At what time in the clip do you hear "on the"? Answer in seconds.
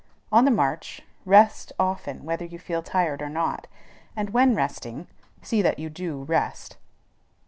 0.31-0.49